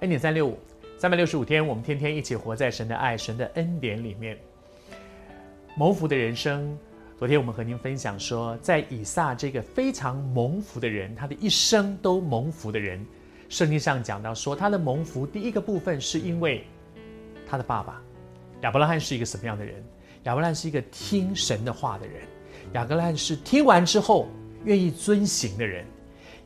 [0.00, 0.58] 恩典三六五，
[0.98, 4.36] 三百六十五天，我们天天一起活在神的爱、神的恩典里面。
[5.74, 6.78] 蒙福的人生，
[7.18, 13.04] 昨天我们和您分享说，在以撒这个非常蒙福的人，他的一生都蒙福的人，
[13.48, 16.62] 圣经上讲到说，他的蒙福第一个部分是因为
[17.48, 18.02] 他的爸爸
[18.60, 19.82] 亚伯拉罕是一个什么样的人？
[20.24, 22.16] 亚伯拉罕是一个听神的话的人，
[22.74, 24.28] 亚伯拉罕是听完之后
[24.66, 25.86] 愿意遵行的人。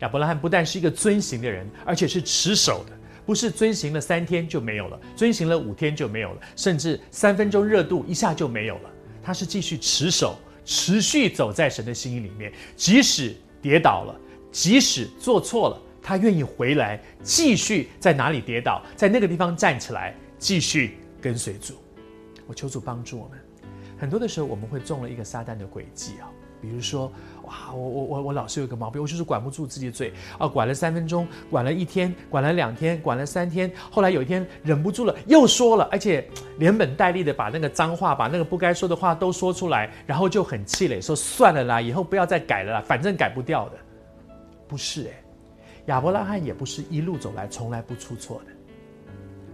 [0.00, 2.97] 亚伯拉罕不但是一个遵行的人，而且是持守的，
[3.28, 8.90] 不是遵行了三天就没有了，遵行了五天就没有了，甚至三分钟热度一下就没有了。
[9.22, 14.18] 他是继续持守，持续走在神的心意里面，即使跌倒了，
[14.50, 21.74] 即使做错了，他愿意回来，继续在哪里跌倒，在那个地方站起来，继续跟随主。
[22.46, 23.38] 我求主帮助我们。
[23.98, 26.32] 很多的时候，我们会中了一个撒旦的诡计啊。
[26.62, 27.12] 比如说，
[27.48, 43.78] 哇，我我我我老是有一个毛病，我就是管不住自己的嘴啊，管了三分钟，管了一天，管了两天，管了三天，后来有一天忍不住了，又说了，而且连本带利的把那个脏话，把那个不该说的话都说出来，然后就很气馁，说算了啦，以后不要再改了啦，反正改不掉的。
[44.68, 45.24] 不是诶，
[45.86, 48.52] 亚伯拉罕也不是一路走来从来不出错的，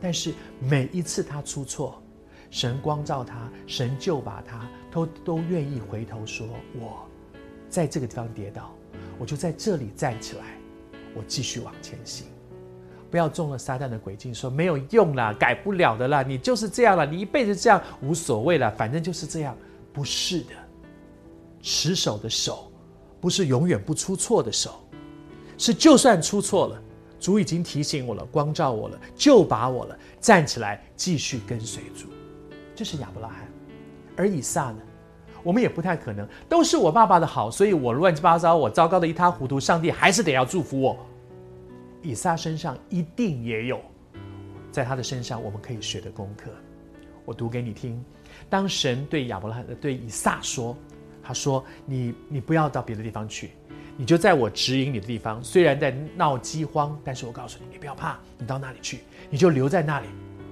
[0.00, 2.02] 但是每一次他出错，
[2.50, 4.68] 神光照他，神就把他。
[4.96, 6.46] 都都愿意回头说
[6.80, 7.06] ：“我
[7.76, 8.74] 在这个地方跌倒，
[9.18, 10.56] 我就在这里站起来，
[11.14, 12.26] 我继续往前行。
[13.10, 19.54] 不要中了撒旦的诡计，说没有用啦，改不了的啦，你就是这样了，你一辈子这样无所谓了，反正就是这样。
[19.92, 20.52] 不是的，
[21.60, 22.72] 持守的手
[23.20, 24.82] 不是永远不出错的手，
[25.58, 26.82] 是就算出错了，
[27.20, 32.06] 主已经提醒我了，光照我了，就把我了，站起来继续跟随主。
[32.74, 33.46] 这是亚伯拉罕。”
[34.16, 34.78] 而以撒呢？
[35.46, 40.98] 我们也不太可能，都是我爸爸的好，所以我乱七八糟，我糟糕的一塌糊涂，上帝还是得要祝福我。
[42.02, 43.80] 以撒身上一定也有，
[44.72, 46.50] 在他的身上我们可以学的功课。
[47.24, 48.04] 我读给你听。
[48.50, 50.76] 当神对亚伯拉罕、对以撒说
[51.22, 53.52] ：“他说，你你不要到别的地方去，
[53.96, 55.40] 你就在我指引你的地方。
[55.44, 58.98] 虽然在闹饥荒，但是我告诉你，你不要怕，你到那里去，
[59.30, 60.08] 你就留在那里，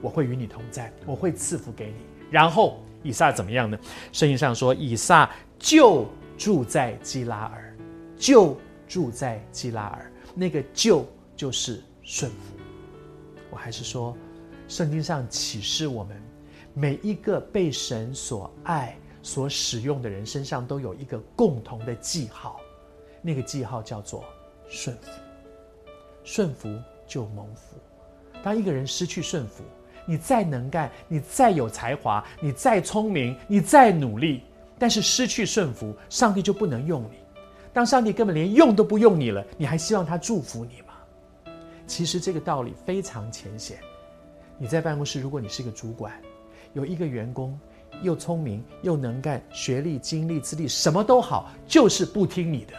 [0.00, 2.06] 我会与你同在，我会赐福给你。
[2.30, 3.78] 然后。”以撒怎么样呢？
[4.12, 7.74] 圣经上说，以撒就住在基拉尔，
[8.18, 8.54] 就
[8.86, 10.12] 住在基拉尔。
[10.34, 12.54] 那个“就”就是顺服。
[13.50, 14.14] 我还是说，
[14.68, 16.22] 圣经上启示我们，
[16.74, 22.60] 每一个被神所爱、所使用的人身上都有一个共同的记号，
[23.22, 24.22] 那个记号叫做
[24.68, 25.10] 顺服。
[26.24, 26.68] 顺服
[27.06, 27.78] 就蒙福。
[28.42, 29.64] 当一个人失去顺服，
[30.08, 34.42] 你再能干，你再有才华，你再聪明，你再努力，
[34.78, 37.18] 但是失去顺服，上帝就不能用你。
[37.74, 41.52] 当上帝根本连用都不用你了，你还希望他祝福你吗？
[41.86, 43.76] 其实这个道理非常浅显。
[44.56, 46.10] 你在办公室，如果你是一个主管，
[46.72, 47.60] 有一个员工
[48.00, 52.72] 又聪明又能干，学历、经历、资历什么都好，就是不听你的，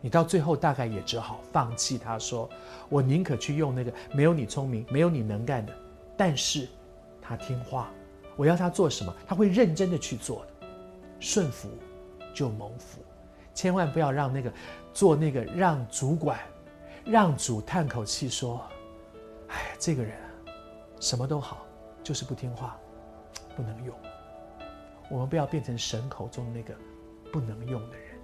[0.00, 2.48] 你到最后大概也只好放弃他，说
[2.88, 5.72] ：“我宁可去用那个没有你聪明、没有你能干的。”
[6.16, 6.68] 但是，
[7.20, 7.90] 他听话，
[8.36, 10.66] 我要他做什么，他会认真的去做的。
[11.20, 11.68] 顺服
[12.34, 13.00] 就蒙福，
[13.54, 14.52] 千万不要让那个
[14.92, 16.38] 做那个让主管、
[17.04, 18.60] 让主叹口气说
[19.48, 20.16] ：“哎，这个人，
[21.00, 21.64] 什么都好，
[22.02, 22.78] 就是不听话，
[23.56, 23.94] 不能用。”
[25.10, 26.74] 我们不要变成神口中那个
[27.32, 28.18] 不能用的人。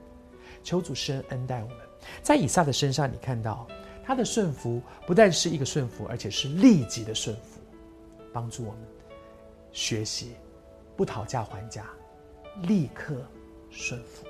[0.62, 1.77] 求主施恩恩待我们。
[2.22, 3.67] 在以撒的身上，你看到
[4.05, 7.59] 他的顺服不但是一个顺服，而且是立即的顺服。
[8.33, 8.81] 帮助我们
[9.73, 10.37] 学习，
[10.97, 11.91] 不讨价还价，
[12.63, 13.25] 立刻
[13.71, 14.27] 顺服。